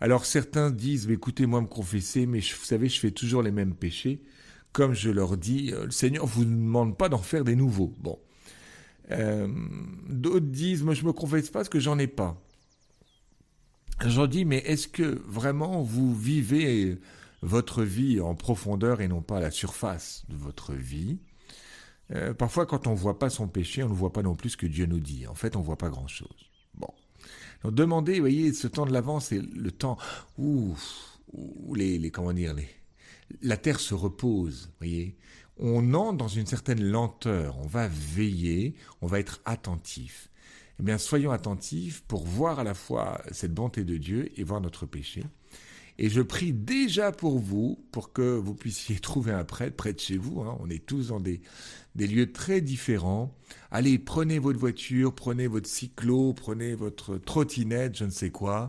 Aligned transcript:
Alors 0.00 0.26
certains 0.26 0.70
disent, 0.70 1.10
écoutez-moi 1.10 1.62
me 1.62 1.66
confesser, 1.66 2.26
mais 2.26 2.40
vous 2.40 2.64
savez, 2.64 2.88
je 2.88 3.00
fais 3.00 3.10
toujours 3.10 3.42
les 3.42 3.50
mêmes 3.50 3.74
péchés. 3.74 4.22
Comme 4.72 4.92
je 4.92 5.10
leur 5.10 5.36
dis, 5.36 5.72
euh, 5.72 5.86
le 5.86 5.90
Seigneur 5.90 6.26
vous 6.26 6.44
demande 6.44 6.98
pas 6.98 7.08
d'en 7.08 7.18
faire 7.18 7.44
des 7.44 7.56
nouveaux. 7.56 7.94
Bon. 7.98 8.18
Euh, 9.10 9.48
d'autres 10.08 10.46
disent, 10.46 10.82
moi 10.82 10.94
je 10.94 11.04
me 11.04 11.12
confesse 11.12 11.50
pas 11.50 11.60
parce 11.60 11.68
que 11.68 11.80
j'en 11.80 11.98
ai 11.98 12.08
pas. 12.08 12.40
J'en 14.04 14.26
dis, 14.26 14.44
mais 14.44 14.58
est-ce 14.58 14.88
que 14.88 15.22
vraiment 15.26 15.82
vous 15.82 16.14
vivez 16.14 16.98
votre 17.42 17.82
vie 17.82 18.20
en 18.20 18.34
profondeur 18.34 19.00
et 19.00 19.08
non 19.08 19.22
pas 19.22 19.38
à 19.38 19.40
la 19.40 19.50
surface 19.50 20.24
de 20.28 20.36
votre 20.36 20.74
vie? 20.74 21.18
Euh, 22.12 22.34
Parfois, 22.34 22.66
quand 22.66 22.86
on 22.86 22.90
ne 22.92 22.96
voit 22.96 23.18
pas 23.18 23.30
son 23.30 23.48
péché, 23.48 23.82
on 23.82 23.88
ne 23.88 23.94
voit 23.94 24.12
pas 24.12 24.22
non 24.22 24.34
plus 24.36 24.50
ce 24.50 24.56
que 24.58 24.66
Dieu 24.66 24.86
nous 24.86 25.00
dit. 25.00 25.26
En 25.26 25.34
fait, 25.34 25.56
on 25.56 25.60
ne 25.60 25.64
voit 25.64 25.78
pas 25.78 25.88
grand-chose. 25.88 26.50
Donc, 27.62 27.74
demandez, 27.74 28.14
vous 28.14 28.20
voyez, 28.20 28.52
ce 28.52 28.68
temps 28.68 28.86
de 28.86 28.92
l'avance, 28.92 29.26
c'est 29.26 29.40
le 29.40 29.70
temps 29.70 29.98
où, 30.38 30.76
où 31.32 31.74
les, 31.74 31.98
les, 31.98 32.10
comment 32.10 32.32
dire, 32.32 32.54
les, 32.54 32.68
la 33.42 33.56
terre 33.56 33.80
se 33.80 33.94
repose, 33.94 34.70
voyez. 34.78 35.16
On 35.58 35.94
entre 35.94 36.18
dans 36.18 36.28
une 36.28 36.46
certaine 36.46 36.84
lenteur, 36.84 37.58
on 37.58 37.66
va 37.66 37.88
veiller, 37.88 38.74
on 39.00 39.06
va 39.06 39.20
être 39.20 39.40
attentif. 39.46 40.30
Eh 40.78 40.82
bien, 40.82 40.98
soyons 40.98 41.30
attentifs 41.30 42.02
pour 42.02 42.26
voir 42.26 42.58
à 42.58 42.64
la 42.64 42.74
fois 42.74 43.22
cette 43.32 43.54
bonté 43.54 43.84
de 43.84 43.96
Dieu 43.96 44.30
et 44.38 44.44
voir 44.44 44.60
notre 44.60 44.84
péché. 44.84 45.24
Et 45.98 46.10
je 46.10 46.20
prie 46.20 46.52
déjà 46.52 47.10
pour 47.12 47.38
vous, 47.38 47.78
pour 47.90 48.12
que 48.12 48.36
vous 48.36 48.54
puissiez 48.54 48.96
trouver 49.00 49.32
un 49.32 49.44
prêtre 49.44 49.76
près 49.76 49.92
de 49.92 50.00
chez 50.00 50.18
vous. 50.18 50.40
Hein. 50.40 50.56
On 50.60 50.68
est 50.68 50.84
tous 50.84 51.08
dans 51.08 51.20
des, 51.20 51.40
des 51.94 52.06
lieux 52.06 52.32
très 52.32 52.60
différents. 52.60 53.34
Allez, 53.70 53.98
prenez 53.98 54.38
votre 54.38 54.58
voiture, 54.58 55.14
prenez 55.14 55.46
votre 55.46 55.68
cyclo, 55.68 56.34
prenez 56.34 56.74
votre 56.74 57.16
trottinette, 57.16 57.96
je 57.96 58.04
ne 58.04 58.10
sais 58.10 58.30
quoi. 58.30 58.64